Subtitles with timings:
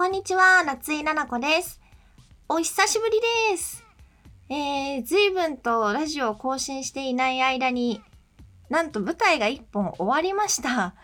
[0.00, 1.78] こんにちは、夏井菜々子です。
[2.48, 3.84] お久しぶりです。
[4.48, 8.00] えー、随分とラジオを更新していない間に、
[8.70, 10.94] なんと舞台が一本終わりました。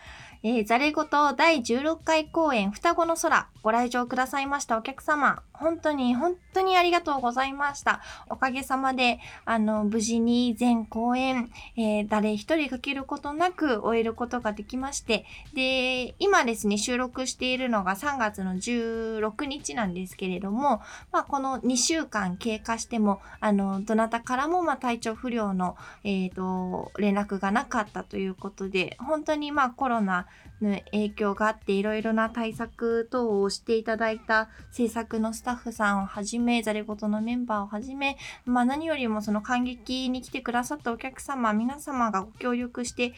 [0.43, 1.07] えー、ザレ言
[1.37, 8.01] 第16回公演双子の空、ご来場くださいましたお客様、本当に本当にありがとうございました。
[8.29, 15.25] おかげさまで、あの、無事に全公演、えー誰一人かけることなく終えることができまして、
[15.55, 20.81] で、今ですね、収録しているのが3月の16日なんですけれども、
[21.13, 30.27] まあ、この2週間経過しても、あの、どなたからも、まあ、体調不良の、えっ、と、連絡がなかったということで、本当に、まあ、コロナ
[30.61, 43.13] の影響があって、いろいろな対策等をしていただいた制作のスタッフさんをはじめ、ザレ言のメンバーをはじめ、まあ、何よりもその感激に来てくださったお客様、皆様がご協力して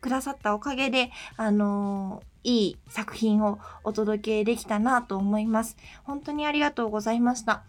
[0.00, 5.76] くださったおかげで、あのいい作品をお届けできたなと思います。
[6.04, 7.64] 本当にありがとうございました。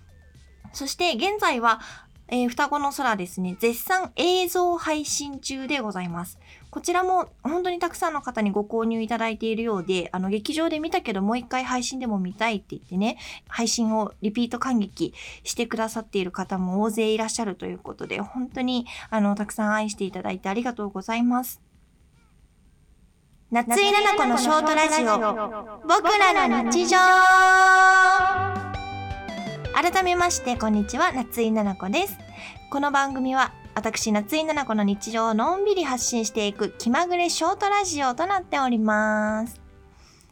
[0.72, 1.82] そして現在は、
[2.30, 6.40] えー双子の空ですね、絶賛映像配信中でございます。
[6.76, 15.14] こちらも本当にたくさんの方にご購入いただいているようで、あの劇場で見たけどもう一回配信でも見たいって言ってね、配信をリピート感激
[15.46, 21.62] してくださっている方も大勢いらっしゃるということで、本当にあのたくさん愛していただいてありがとうございます。
[23.52, 26.98] 夏井菜々子のショートラジオ、僕らの日常
[29.74, 32.18] 改めまして、こんにちは、夏井菜々子です。
[32.70, 39.62] この番組は、私、夏井菜々子の日常をのんびり発信していく気まぐれショートラジオとなっております。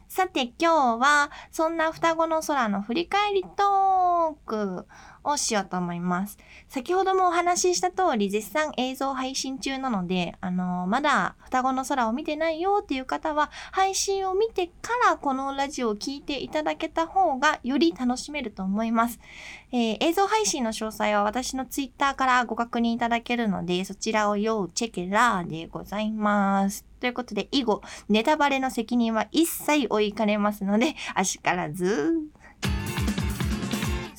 [0.08, 4.86] さて、今日は、そんな双子の空の振り返りトーク
[5.24, 6.38] をしようと思います。
[6.68, 14.72] 先ほどもお話しした通り、絶賛映像配信中なので、あのまだ双子の空を見てないよっていう方は、配信を見てか
[15.08, 19.18] らこのラジオを聞いていただけた方がより楽しめると思います。
[19.72, 26.84] えー映像配信の詳細は私のツイッターからご確認いただけるので、そちらを要チェケラーでございます。
[27.00, 32.18] ということで、以後、ネタバレの責任は一切負いかねますので、あしからず。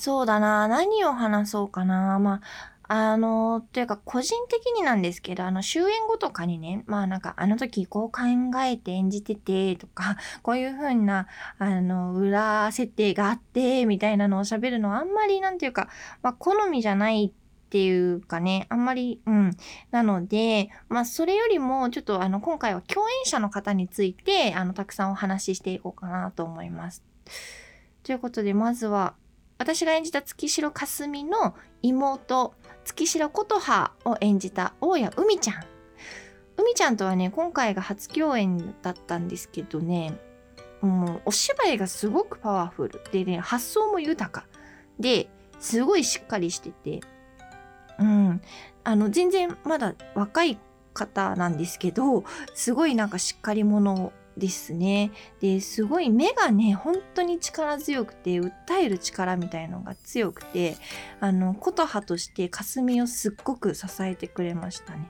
[0.06, 2.42] そうだな何を話そうかなま
[2.88, 8.20] あ、あの、というか個人的になんですけど、あの、終演後とかにね、まあなんか、あの時こう考
[8.64, 11.26] えて演じてて、とか、 こういう風な、
[11.58, 15.90] あの、裏設定があって、みたいなのを喋るのはあんまり、なんていうか、
[16.22, 19.58] まあ、好みじゃないっていうかね、あんまり、うん。
[19.90, 27.04] なので、まあ、それよりも、ちょっと、あの、今回は共演者の方について、あの、たくさんお話ししていこうかなと思います。
[28.04, 29.16] ということで、まずは、
[29.58, 35.64] 私が演じた月城かすみの妹、月城琴葉を演じた大谷海ちゃん。
[36.58, 40.18] 海ちゃんとはね、今回が初共演だったんですけどね、
[40.82, 43.02] もうお芝居がすごくパワフル。
[43.12, 44.48] でね、発想も豊か。
[45.00, 45.30] で、
[45.60, 47.02] すごいしっかりしてて、
[48.00, 48.42] うん、
[48.84, 50.60] あの、全然まだ若い
[50.94, 52.24] 方なんですけど、
[52.54, 55.12] すごいなんかしっかり者ですね。
[55.40, 58.52] で、すごい目がね、本当に力強くて、訴
[58.82, 60.76] える力みたいのが強くて、
[61.20, 65.10] あの、琴葉として霞をすっごく支えてくれましたね。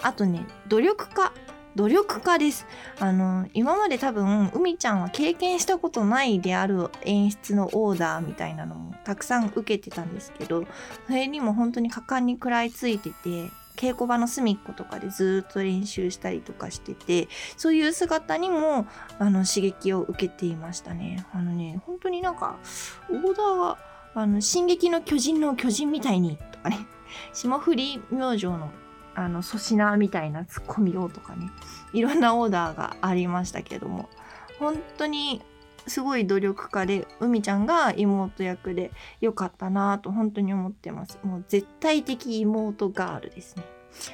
[0.00, 1.32] あとね、努力家。
[1.76, 2.66] 努力家です。
[2.98, 10.66] あの、今まで多分、海ちゃんは経験したことないである演出のオーダーみたいなのもたくさん受けてたんですけど、
[11.06, 18.86] それにも本当に果敢に食らいついてて、稽古場の隅っことかでずっと練習したりとかしてて、そういう姿にも、
[19.20, 21.24] あの、刺激を受けていましたね。
[21.32, 22.58] あのね、本当になんか、
[23.08, 23.78] オーダーが、
[24.14, 26.86] あの、進撃の巨人の巨人みたいに、とかね、
[27.32, 28.72] 霜降り明星の、
[29.14, 31.48] あの、粗品みたいなツッコミをとかね、
[31.92, 34.08] いろんなオーダーがありましたけども、
[34.58, 35.40] 本当に、
[35.86, 38.90] すごい努力家で、海ちゃんが妹役で
[39.20, 41.18] 良かったなぁと本当に思ってます。
[41.22, 43.64] もう絶対的妹ガールですね。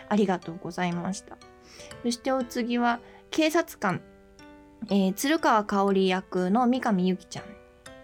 [0.09, 1.37] ありがとうございました。
[2.03, 4.01] そしてお次は、警察官、
[4.91, 7.45] えー鶴川香織役の三上ゆきちゃん。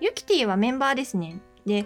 [0.00, 1.40] ゆきティはメンバーですね。
[1.66, 1.84] で、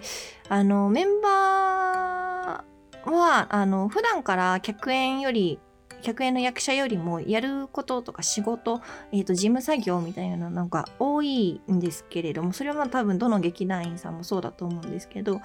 [0.49, 5.59] あの、メンバーは、あの、普段から客演より、
[6.05, 8.79] 客演の役者よりもやることとか仕事、
[9.11, 15.37] えっ、と、事務作業みたいなのなんか多いんですけれども、それはまあ多分どの劇団員さんもそうだと思うんですけど、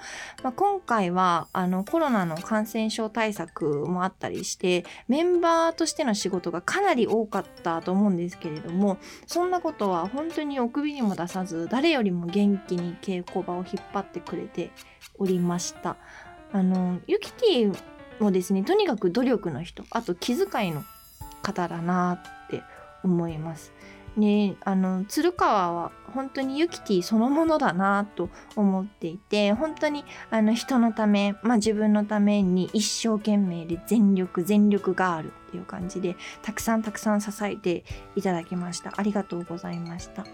[0.43, 14.71] まあ、今回はあのコロナの感染症対策もあったりしてメンバーとしての仕事がかなり多かったと思うんですけれどもそんなことは本当にお首にも出さず誰よりも元気に稽古場を引っ張ってくれて
[15.17, 15.97] おりました。
[16.53, 17.77] あのユキティ
[18.21, 20.83] もですねとにかく努力の人あと気遣いの
[21.41, 22.63] 方だなって
[23.03, 23.73] 思います。
[24.17, 37.85] ねあの鶴川は本当にユキティそのものだなと思っていて本当にあの人のため、まあ、自分のために一生懸命で全力全力があるっていう感じでたくさんたくさん支えて
[38.17, 40.25] いただきましたありがとうございました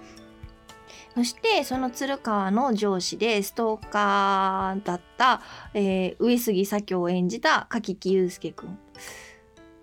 [1.15, 5.42] そしてその鶴川の上司でストーカーだった、
[5.74, 8.77] えー、上杉左京を演じた柿木祐介くん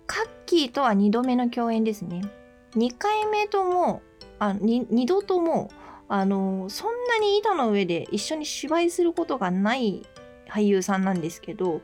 [0.07, 2.21] カッキーとは2度目の共演ですね。
[2.75, 4.01] 2回目とも
[4.39, 5.69] あ 2, 度とも
[6.07, 10.03] あのそんなに板の上で一緒に芝居することがない
[10.47, 11.81] 俳優さんなんですけど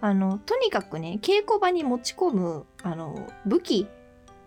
[0.00, 3.88] あのとにかくね稽古場に持ち込むあの武器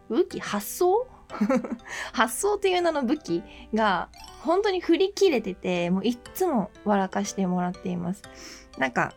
[0.09, 1.07] 武器発想
[2.13, 3.43] 発想という名の武器
[3.73, 4.09] が
[4.41, 8.23] 本当に振り切れててもういっつも笑かしてもらっています。
[8.77, 9.13] なんか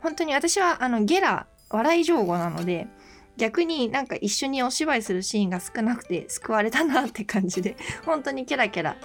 [0.00, 2.88] 本当に私はあのゲラ笑い上手なので
[3.36, 8.96] 逆になんか一緒にお芝居するシーンが少なくて救われたなって感じで本当にケラケラ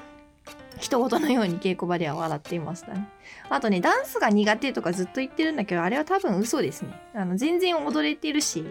[0.80, 3.08] 人事のように稽古場では笑っていましたね。
[3.50, 7.00] あとね、ダンスが苦手とかずっと言ってるんだけど、あれは多分嘘ですね。
[7.14, 8.64] あの、全然踊れてるし、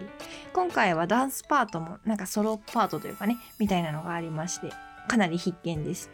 [0.53, 4.69] 今回はダンスパートも、なんかソロパートというかね、みたいなのがありまして、
[5.07, 6.09] かなり必見です。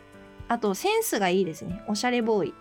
[0.47, 1.83] あと、センスがいいですね。
[1.87, 2.53] おしゃれボーイ。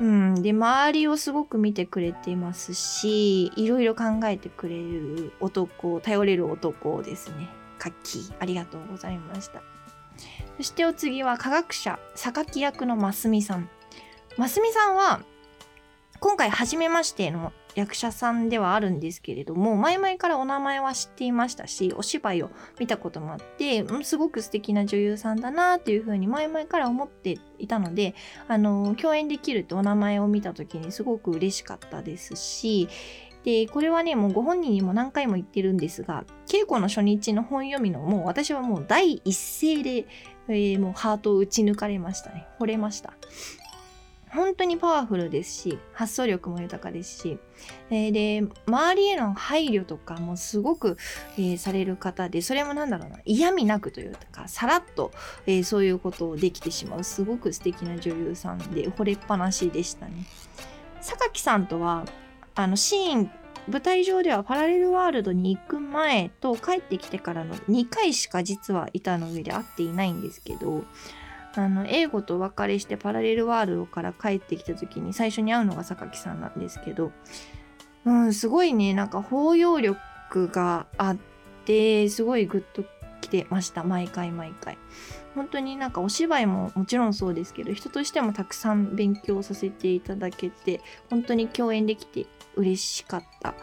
[0.00, 0.42] うん。
[0.42, 7.48] で、周りをすごく見てくれてますし、いろいろ考えてくれる男、頼れる男ですね。
[7.78, 9.62] カッキー、ありがとうございました。
[10.60, 13.70] そしてお次は科学者、榊役のますみさん。
[14.36, 15.22] ますみさんは、
[16.18, 28.14] 今回初めましての役者さんではあるんですけれども前々からお名前は知っていましたしお芝居を見たこともあってすごく素敵な女優さんだなっていうふうに前々から思っていたので
[28.48, 32.86] あの共演できるとお名前を見た時にすごく嬉しかったですし
[33.44, 40.06] でこれはねもうご本人にも何回も言ってるんですが稽古の初日の本読みのもう私はもう第一声で、
[40.48, 43.12] えー、もうハートを打ち抜かれましたね惚れました
[44.30, 47.38] 本当にパワフルですし発想力も豊かですし、
[47.90, 50.96] えー、で周りへの配慮とかもすごく、
[51.36, 55.10] えー、される方でそれもなんだろうな嫌味なくというかさらっと、
[55.46, 60.24] えー、そういうことをできてしまうすごく素敵な女優さんで惚れっぱなしでしたね。
[61.00, 62.04] 榊さんとは
[62.54, 63.30] あのシーン
[63.68, 70.84] 舞台上ではパラレルワールドに行く前と帰ってきてからの2回しか実は板の上で会っていないんですけど
[71.54, 77.12] あの英語とお別れしてパラレルワールドから帰ってきた時に最初に会うのが榊さんなんですけど、
[78.04, 81.16] うん、すごいねなんか包容力があっ
[81.64, 82.84] てすごいグッと
[83.20, 84.78] きてました毎回毎回。
[85.34, 93.54] 本当になんかお芝居ももちろんそうですけど人としてもたくさん勉強させていただけて本当に共演できて嬉しかった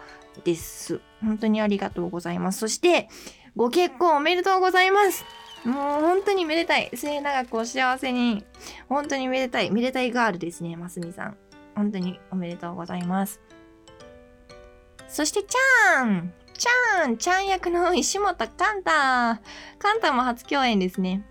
[0.44, 3.10] です本当にありがとうございますそして
[3.56, 5.25] ご結婚おめでとうございます
[5.66, 6.89] もう本当にめでたい。
[6.94, 8.45] 末永くお幸せに。
[8.88, 9.69] 本当にめでたい。
[9.69, 11.38] めでたいガールですね、ますみさん。
[11.75, 13.42] 本当におめでとうございます。
[15.10, 19.42] そして、ちゃーんちゃんちゃん役の石本カンタ
[19.78, 21.28] カンタも初共演ですね。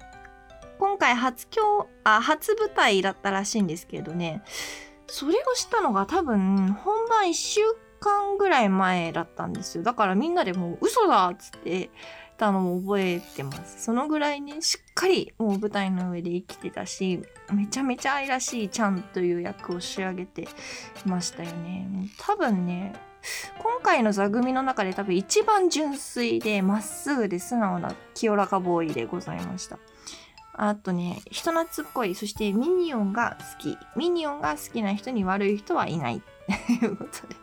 [0.79, 4.43] 今回初共、あ、初舞台だったらしいんですけどね。
[5.08, 7.61] それをしたのが多分本番1週
[8.00, 9.85] 間ぐらい前だったんですよ。
[9.85, 11.91] だからみんなでもう嘘だっつって
[12.37, 13.85] たのを覚えてます。
[13.85, 17.23] そのぐらいね、しっかりもう舞台の上で生きてたし、
[17.53, 20.46] めちゃめちゃ愛らしいちゃんという役を仕上げてい
[21.06, 21.89] ましたよね。
[21.91, 22.94] もう多分ね、
[23.58, 29.79] 今回の座組の中で多分一番純粋でまっすぐで素直な清らかボーイでございました。
[30.58, 33.79] あとね、人懐っこい、そしてミニオンが好き。
[33.94, 36.22] ミニオンが好きな人に悪い人はいない。
[36.79, 37.36] ということで。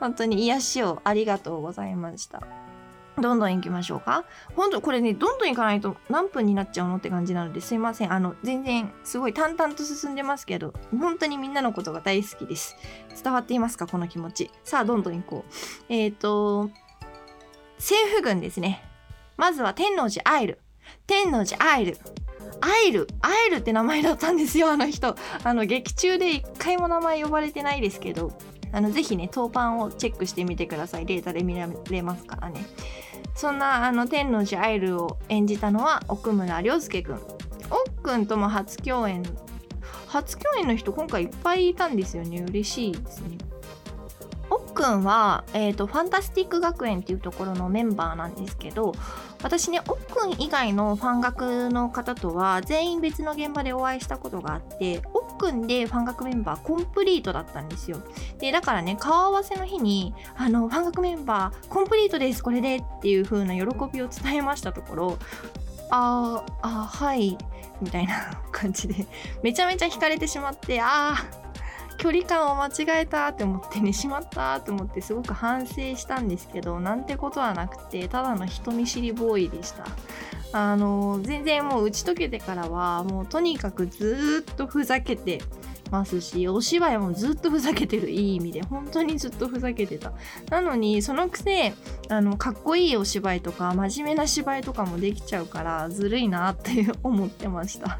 [0.00, 2.42] 本当に癒しをありがとうございました。
[3.18, 4.24] どんどん行きましょうか。
[4.54, 8.12] 本当これね、どんどん行かないと何分になっちゃうのって感じなのですいません。
[8.12, 12.76] あの、全然すごい淡々と進んでますけど、本当にみんなのことが大好きです。
[13.22, 13.86] 伝わっていますか？
[13.86, 14.50] この気持ち。
[14.64, 15.52] さあ、どんどん行こう。
[15.88, 16.70] えっ、ー、と、
[17.78, 18.82] 政府軍ですね。
[19.38, 20.58] まずは天王寺アイル。
[21.06, 21.98] 天王寺アイル。
[22.60, 25.14] アイル、アイルって名前だったんですよ、あの人。
[25.44, 28.32] あの、劇中で一回も名前呼ばれてないですけど、
[28.72, 31.06] あの、ぜひね、当番をチェックしてみてください。
[31.06, 32.64] データで見られますからね。
[33.34, 37.36] そんなあの天王寺アイルを演じたのは奥村亮介くん。
[37.70, 39.22] 奥くんとも初共演
[40.06, 43.38] 初共演の人今回いっぱいいたんですよね嬉しいですね
[44.48, 48.94] 奥くんは、えーと、ファンタスティック学園っていうところのメンバーなんですけど
[49.46, 58.02] 私ね奥くん以外のファン学の方とは全員別の現場でお会いしたことがあって奥くんでファン学メンバーコンプリートだったんですよ。
[58.40, 63.62] でだからね顔合わせの日にあのファン学メンバーコンプリートですこれでっていう風な喜
[63.92, 65.18] びを伝えましたところ
[65.90, 67.38] あーあはい
[67.80, 69.06] みたいな感じで
[69.44, 71.46] めちゃめちゃ惹かれてしまってあー
[71.96, 79.84] 距離感を間違えたって思ってねしまったって思ってすごく反省したんですけどなんてことはなくてただの人見知りボーイでした。
[80.52, 85.42] あの全然もう打ち解けてからはもうとにかくずっとふざけて
[85.90, 88.62] ますしお芝居もずっとふざけてるいい意味で。
[88.62, 90.12] 本当にずっとふざけてた。
[90.50, 91.74] なのにそのくせ
[92.08, 97.98] あのかっこいいお芝居とか真面目な芝居とかもできちゃうからずるいなって思ってました。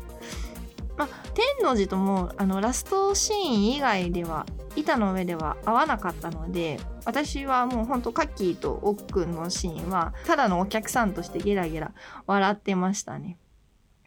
[0.96, 11.92] まあ、天王寺ともあのラストシーン以外では板の上では合わなかったので私はもうほんとカッキーとオッくんのシーンはただのお客さんとしてゲラゲラ
[12.26, 13.38] 笑ってましたね。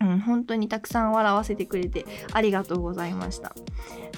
[0.02, 3.54] うん、本当にたくさん笑わせてくれてありがとうございました。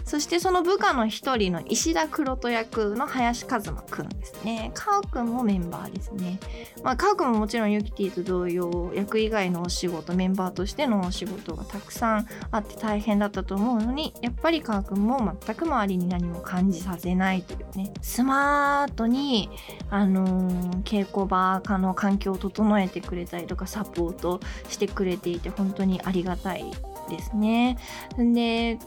[0.05, 4.71] そしてその部下の一人の石田黒人役の林一馬くんですね。
[4.73, 6.39] カーくんもメンバーですね。
[6.83, 17.93] まあ、カーくんももちろんユキティと同様、役以外のお仕事、メンバーとしてのお仕事がたくさんあって大変だったと思うのに、やっぱりカーくんも全く周りに何も感じさせないというね。
[18.01, 19.49] スマートに、
[19.89, 26.65] あのー、稽古場の環境を整えてくれたりとかサポートしてくれていて本当にありがたい
[27.09, 27.77] ですね。
[28.17, 28.79] で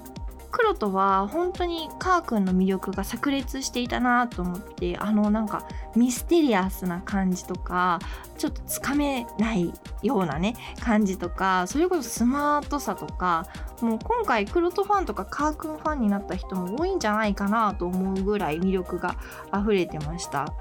[0.56, 7.98] 黒とは本当にカー君の魅力が炸裂していたなと思ってあのなんかミステリアスな感じとか
[8.38, 9.72] ちょっとつかめない
[10.04, 13.48] ようなね感じとかそれこそスマートさとか
[13.80, 19.16] もう今回黒とファンとかカー君ファンになった人も多いんじゃないかなと思うぐらい魅力が
[19.52, 20.54] 溢れてました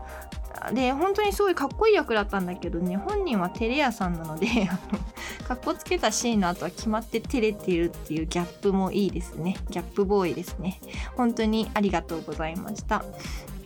[0.73, 4.47] で本当にすごいかっこいい役だったんだけどね本人はテレ屋さんなので
[5.47, 9.57] かっこつけたシーンの後は決まって照れてるっていうギャップもいいですね。
[9.69, 10.79] ギャップボーイですね。
[11.15, 13.03] 本当にありがとうございました。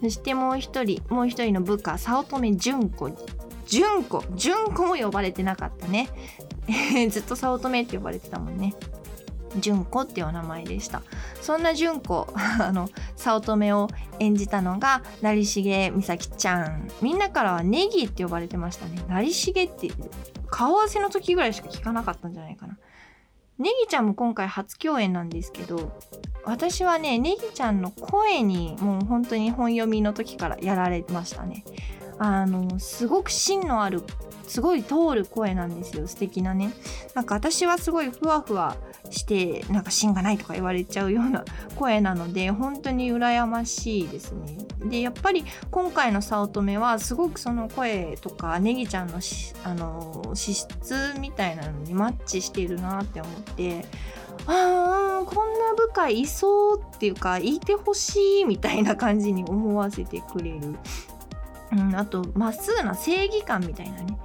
[0.01, 3.11] そしてもう一人もう一人の部下早乙女純子。
[3.67, 4.23] 純子？
[4.35, 6.09] 純子も呼ばれてなかったね。
[7.09, 8.73] ずっと早乙女って呼ばれてたもんね。
[9.59, 11.01] 純子っていうお名前でした。
[11.41, 12.27] そんな純子
[12.59, 13.89] あの早乙女を
[14.19, 16.89] 演じたのが成重美咲ちゃん。
[17.01, 19.01] みんなからはネギって呼ばれてましたね。
[19.07, 19.91] 成重って
[20.49, 22.77] 顔合わせの時ぐらいしか聞かなかったんじゃないかな。
[23.59, 25.91] ネギちゃんも今回初共演なんですけど
[26.45, 31.63] 私はねネギちゃんの声にもう本当に本読みの時からやられましたね。
[32.19, 34.03] あのすごく芯のある
[34.47, 36.07] すごい通る声なんですよ。
[36.07, 36.71] 素敵なね。
[37.13, 38.77] なんか私はすごいふわふわ
[39.09, 41.43] してなんか芯がないとか言われちゃうような
[41.75, 44.57] 声なので本当に羨ましいですね。
[44.85, 49.19] でやっぱり今回の早乙女はすごくその声とかネギちゃんの
[49.63, 53.85] あの資質みたいなのにマッチしてるなって思って
[54.45, 60.77] あーこんな部下いそうっていうかいてほしいみたいな感じに思わせてくれる。
[61.71, 64.17] うん、あとまっすぐな正義感みたいなね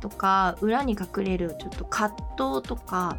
[0.00, 3.18] とか裏に隠れるちょっと葛藤とか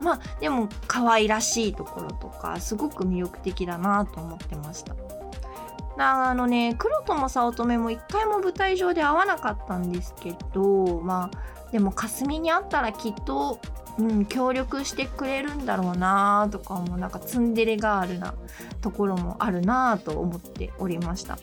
[0.00, 4.94] まあでも可愛らしいところとかすごく魅力的だなと思ってました。
[5.98, 13.60] あのね黒とも早乙女も一回も舞台上で会わなかったんですけどまあでも霞に会ったらきっと、
[13.98, 18.34] うん、協力してくれるんだろうなとかもなんかツンデレガールな
[18.80, 21.38] ところもあるなと思っておりました。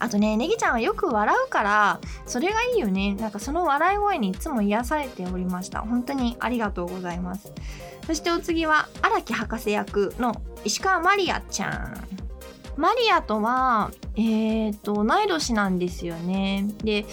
[0.00, 3.14] あとね、ネギちゃんはよく笑うから、それがいいよね。
[3.14, 5.82] なんかその笑い声にいつも癒されておりました。
[5.82, 7.52] 本当にありがとうございます。
[8.06, 11.94] そしてお次は、荒木博士役の石川マリアちゃん。
[12.76, 16.66] マリアとは、えっ、ー、と、同い年なんですよね。
[16.82, 17.04] で、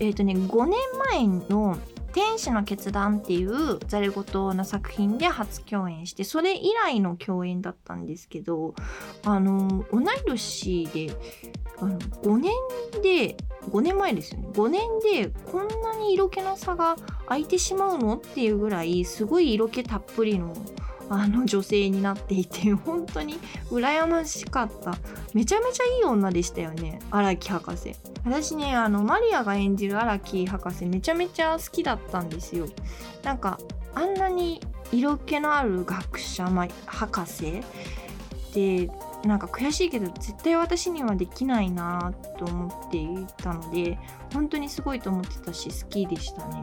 [0.00, 0.78] えっ、ー、とね、5年
[1.12, 1.78] 前の
[2.12, 4.24] 天使の決断っていうざれ言
[4.56, 8.74] の作品で初共演してそれ以来の共演だったんですけど
[9.24, 11.16] あの同い年で
[11.78, 12.52] あの5年
[13.02, 13.36] で
[13.70, 14.48] 5年前ですよね。
[14.52, 18.16] 5年でこんなに色気の差が空いてしまうの？
[18.16, 20.54] っていうぐらいすごい色気たっぷりの
[21.10, 23.34] あの女性になっていて 本当に
[23.70, 24.96] 羨ましかった。
[25.34, 27.94] めちゃめちゃいい女でしたよね荒木博士。
[28.24, 32.66] 私ねあのマリアが演じる荒木博士めちゃめちゃ好きだったんですよ。
[33.24, 33.58] なんか
[33.94, 34.60] あんなに
[34.92, 37.62] 色気のある学者、まあ、博士？
[38.54, 38.90] で
[39.24, 43.98] なんか悔しいけど絶対私にはできないなと思っていたので
[44.32, 46.60] 本当にすごいと思ってたし好きでしたね。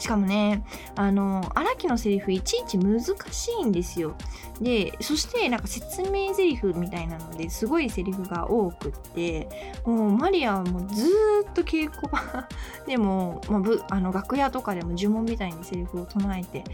[0.00, 0.64] しかもね
[0.96, 3.14] あの荒木のセリフいちいち難し
[3.60, 4.16] いんですよ
[4.60, 9.48] でそしてなんか説明セリフみたいなのですごいセリフが多くって
[9.84, 11.06] もうマリアはもうず
[11.48, 12.48] っと稽古場
[12.86, 13.58] でも、 ま
[13.90, 16.64] あ、あの楽屋とかでも呪文みたいにセリフを唱えて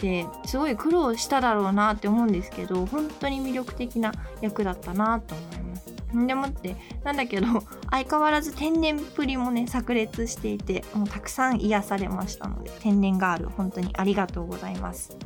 [0.00, 5.95] ですごい苦労しただろうなって思うんですけど本当に魅力的な役だったなと思います。
[6.14, 7.46] んでもってなんだけど
[7.90, 15.16] 相変わらず天然プリもね炸裂していてもうたくさん癒されましたので天然ガール本当にありがとうございます。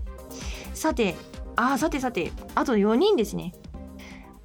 [0.74, 1.16] さて
[1.56, 3.52] あさてさてあと4人ですね。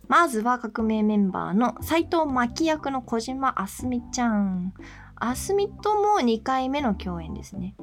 [0.08, 4.74] まずは革命メンバーの斎藤真希役の小島あすみちゃん。
[5.16, 7.76] あすみとも2回目の共演ですね。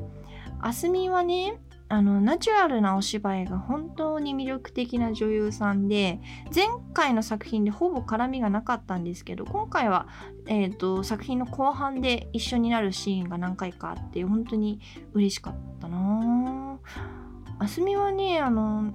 [0.61, 1.61] あすみはね
[1.93, 6.23] あのナチュラルなお芝居が本当に魅力的な女優さんで
[6.53, 10.09] 前回の作品でほぼ絡みがなかったんですけど今回は、
[10.47, 14.81] えーと、作品の後半で一緒になるシーンが何回かあって本当に
[15.13, 16.79] 嬉しかったな
[17.59, 18.95] あすみはねあの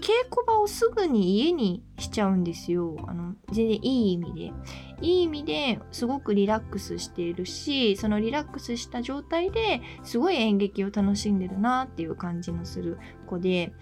[0.00, 2.96] 稽古場をすぐに家にしちゃうんですよ。
[3.06, 4.52] あの全然いい意味で。
[5.00, 13.72] いい意味ですごくリラックスしているし、そのリラックスした状態ですごい演劇を楽しんでるなっていう感じのする子で、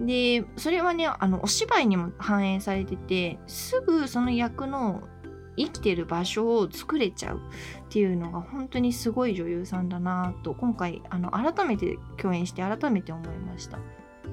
[0.00, 5.02] で、それはね、あのお芝居にも反映されてて、すぐその役の
[5.56, 7.40] 生きてる場所を作れちゃうっ
[7.90, 13.78] ていうのが本当にすごい女優さんだなと今回あの改めて共演して改めて思いました。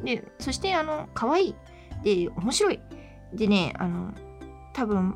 [0.04, 1.56] で、そして、あの、可愛い。
[2.04, 2.80] で、面白い。
[3.34, 4.14] でね、あの、
[4.74, 5.16] 多分、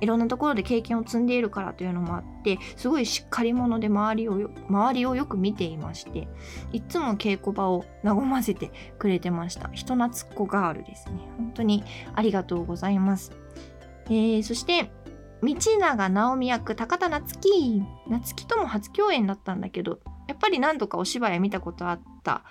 [0.00, 6.26] いろんなところで経験を積んでいるからというのもあって、すごいしっかり者で周りを周りをよく見ていまして、
[6.72, 9.70] いつも稽古場を和ませてくれてました。
[9.72, 11.20] 人懐っこガールですね。
[11.36, 13.30] 本当にありがとうございます。
[14.06, 14.90] えー、そして、
[15.42, 22.44] 道長直美役高田夏樹夏樹とも初共演だったんだけどやっぱり何度かお芝居見たことあった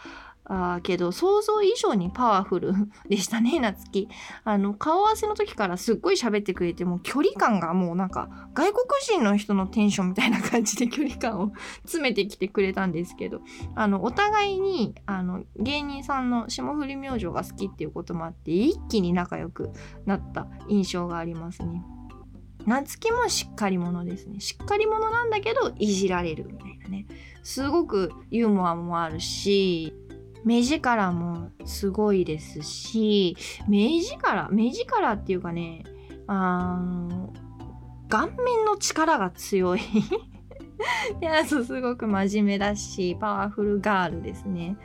[0.53, 2.73] あけど想像以上にパワフル
[3.07, 4.09] でしたね夏希
[4.43, 11.53] あの顔合わせの時からすっごい喋ってくれてもう距離感がもうなんか外国人の人のテンションみたいな感じで距離感を
[11.83, 13.39] 詰めてきてくれたんですけど
[13.75, 19.71] あのお互いにあの芸人さんの霜降り明星が好きっていうこともあって一気に仲良く
[20.05, 21.81] なった印象がありますね。
[22.67, 24.39] 夏希もしっかり者ですね。
[24.39, 27.07] しっかり者なんだけどいじられるみたいなね。
[27.43, 29.93] すごくユーモアもあるし
[30.43, 33.35] 目力もすごいですし、
[33.67, 35.83] 目力、目力っていうかね、
[36.27, 36.79] あ、
[38.09, 39.81] 顔面の力が強い
[41.21, 44.77] いや、すごく真面目だし、パワフルガールですね。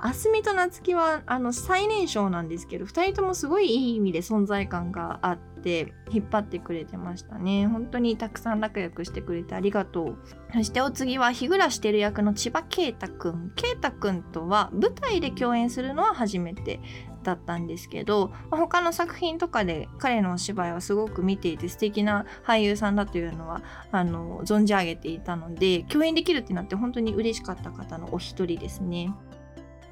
[0.00, 7.66] あすみとなつきはあの最年少なんですけど2人ともすごいいい意味で存在感があって引っ張ってくれてましたね。
[7.66, 10.18] 本当にたくさん仲良くしてくれてありがとう。
[10.54, 13.52] そしてお次は日暮してる役の千葉啓太くん。
[13.56, 16.80] 啓太くんとは舞台で共演するのは初めて
[17.24, 29.12] だったんですけど他の作品とかで彼のお芝居はすごく見ていて素敵な俳優さんだというのはあの存じ上げていたので共演できるってなって本当に嬉しかった方のお一人ですね。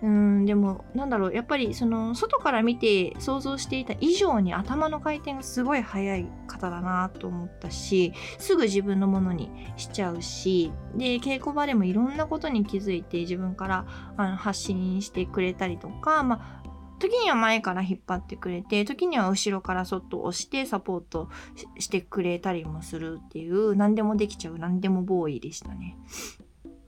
[0.02, 13.86] うんでもなんだろうやっぱりその外から見て想像していた以上に頭の回転がすごい速い方だなと思ったしすぐ自分のものにしちゃうしで稽古場でもいろんなことに気づいて自分から
[14.18, 21.30] あの発信してくれたりとか、まあ、時には前から引っ張ってくれて時には後ろからそっと押してサポート
[21.78, 25.96] してくれたりもするっていう何でもできちゃう何でもボーイでしたね。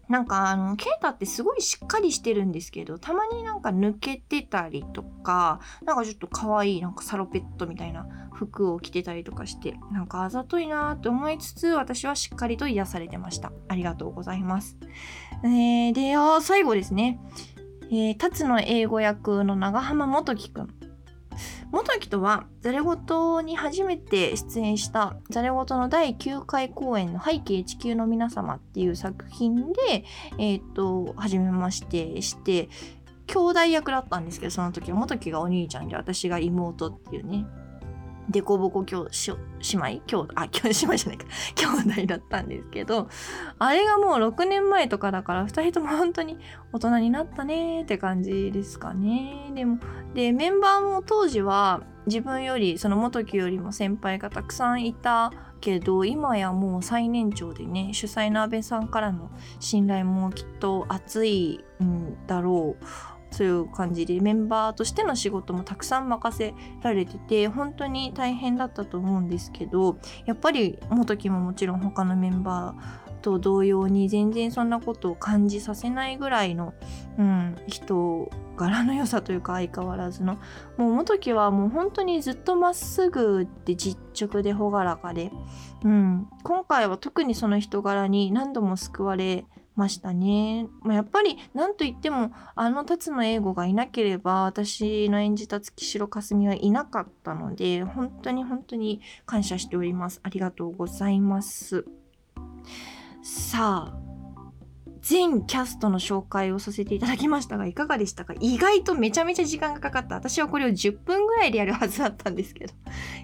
[0.08, 13.52] なんかあのケイタってすごいしっかりしてるんですけどたまになんか抜けてたりとかなんかちょっと可愛いなんかサロペットみたいな服を着てたりとかしてなんかあざといなって思いつつ私はしっかりと癒されてました。
[13.68, 14.78] ありがとうございます、
[15.44, 17.20] えー、であ最後ですね。
[17.90, 20.77] えー、達の英語役の長浜元樹くん。
[21.70, 30.04] 元木とはザレ言に初めて出演したザレ言の第9回公演の背景地球の皆様っていう作品で、
[30.38, 32.68] えっ、ー、と、初めましてして、
[33.26, 37.44] 兄弟役だったんですけど、その時は元木がお兄ちゃんで私が妹っていうね、
[38.30, 40.02] デコボコ姉妹？
[40.06, 43.08] 兄弟、あ、 姉妹じゃないか、兄弟だったんですけど、
[43.58, 46.38] あれがもう6年前とかだから、2人とも本当に
[46.72, 49.50] 大人になったねーって感じですかね。
[49.54, 49.78] でも、
[50.14, 63.17] で、メンバーも当時は自分より、その元木よりも先輩がたくさんいたけど、今やもう最年長でね、主催の安倍さんからの信頼もきっと熱いんだろう。
[63.30, 76.74] そういう感じでメンバーとしての仕事もたくさん任せられてて本当に大変だったと思うんですけどやっぱり元木ももちろん他のメンバーと同様に全然そんなことを感じさせないぐらいの、
[77.18, 80.38] うん、人柄の良さというか相変わらずの
[80.76, 85.30] もう元木はもう本当にずっとまっすぐで実直で朗らかで、
[85.84, 89.44] うん、今回は特にその人柄に何度も救われ
[89.78, 90.68] ましたね。
[90.82, 100.20] まあ、やっぱり何と言ってもあの辰野英語がいなければ私の演じた月城かすみはいなかったので本当に本当に感謝しております。
[100.22, 101.84] ありがとうございます。
[103.22, 104.08] さあ
[105.00, 112.74] 全キャストの紹介をさせていただきましたがいかがでしたか意外とめちゃめちゃ時間がかかった私はこれを10分ぐらいでやるはずだったんですけど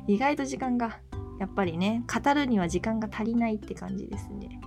[0.06, 1.00] 意外と時間が
[1.38, 4.60] やっぱりね語るには時間が足りないって感じですね。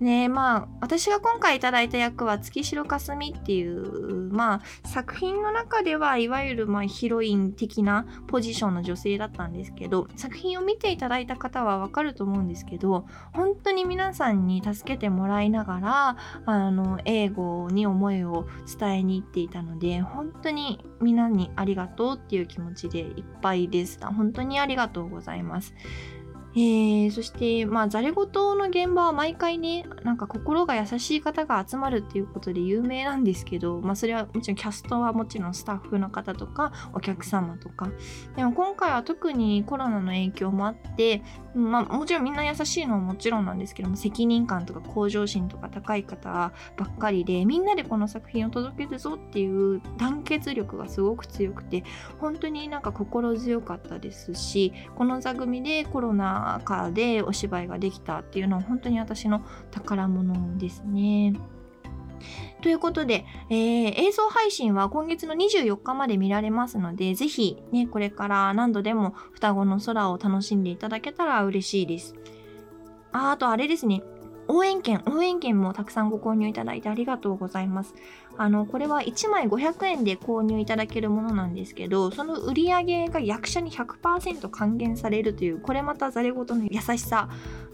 [0.00, 18.46] ねまあ私が今回いただいた役は月城かすみっていうまあ作品の中ではいわゆるまあヒロイン的なポジションの女性だったんですけど作品を見ていただいた方はわかると思うんですけど本当に皆さんに助けてもらいながらあの英語に思いを
[18.78, 23.98] 伝えに行っていたので本当にみんなにありがとうっていう気持ちでいっぱいです。
[24.04, 25.74] 本当にありがとうございます。
[26.58, 37.90] えー、そして、まあ、ざれ言の現場は毎回ね、なんか心が優しい方が集まるっていうことで有名なんですけど、まあ、それはもちろんキャストはもちろんスタッフの方とか、お客様とか。
[38.36, 41.22] でも今回は特にコロナの影響もあって、
[41.54, 51.84] まあ、もちろんみんな優しいのはもちろんなんですけども、責任感とか向上心とか高い方ばっかりで、みんなでこの作品を届けるぞっていう団結力がすごく強くて、
[52.18, 61.34] 本当になんか心強かったですし、この座組でコロナ中でお芝居ができたっていうのは本当に私の宝物ですね。
[62.62, 72.14] ということで、えー、映像配信は今月の24日まで見られますので、ぜひね、これから何度でも双子の空を楽しんでいただけたら嬉しいです。
[73.12, 74.02] ああとあれですね、
[74.48, 77.94] 応援券、応援券もたくさんご購入いただいてありがとうございます。
[78.38, 87.28] あの、これは1枚500円で購入いただけるものなんですけど、その売り上げが役者に100%還元されるという、これまたザレ言の優しさ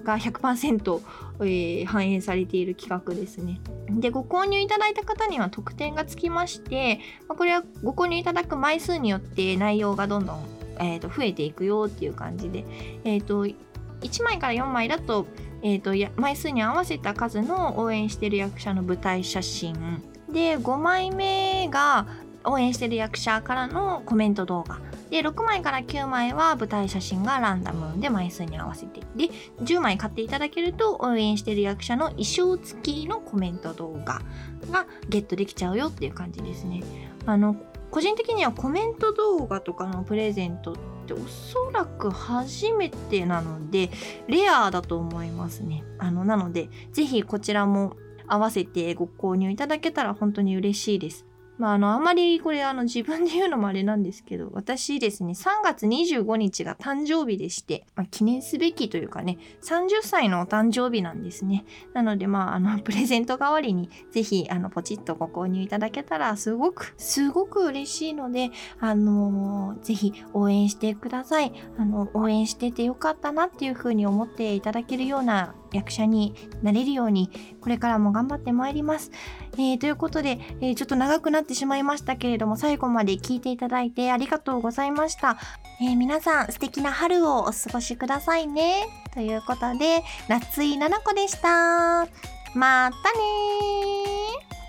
[0.05, 1.01] が100%、
[1.41, 3.61] えー、反映されている企画ですね。
[3.91, 10.45] で、ご購入いただいた方には特典がつきまして、まあこれはご購入いただく枚数によって内容がどんどん、
[10.79, 12.65] えー、と増えていくよっていう感じで、
[13.05, 15.27] え、ー、と、1枚から4枚だと
[15.63, 22.07] えーと、枚数に合わせた数の応援してる役者の舞台写真で5枚目が
[22.45, 24.81] 応援してる役者からのコメント動画。
[25.11, 29.01] で6枚から9枚は舞台写真がランダムで枚数に合わせて。
[29.15, 29.29] で
[29.63, 34.23] 10枚買っていただけると応援してる役者の衣装付きのコメント動画
[34.71, 36.83] がゲットできちゃうよっていう感じですね。
[37.27, 37.57] あの
[37.91, 43.91] 個人的にはコメント動画とかのプレゼントっておそらく初めてなので
[44.29, 45.85] レアだと思いますね。
[45.99, 47.97] あのなのでぜひこちらも
[48.33, 51.27] 合わせてご購入いただけたら本当に嬉しいです
[51.59, 61.65] まあ、あの、あまりこれ、あの、自分で言うのもあれなんですけど、私ですね、3月25日が誕生日でして、まあ、記念すべきというかね、30歳のお誕生日なんですね。
[61.93, 71.53] なので、まあ、あの、プレゼント代わりに、ぜひ、あの、ポチッとご購入いただけたら、すごく、すごく嬉しいので、あのー、ぜひ応援してください。
[71.79, 77.31] あの、応援しててよかったなっていうふうに思っていただけるような役者になれるように、
[77.61, 79.11] これからも頑張ってまいります。
[79.55, 85.39] えー、ということで、えー、ちょっと長くなってしまいましたけれども、最後まで聞いていただいてありがとうございました。
[85.81, 88.87] えー、皆さん、素敵な春をお過ごしくださいね。
[89.15, 92.07] ということで、夏井菜々子でした。
[92.55, 94.62] またね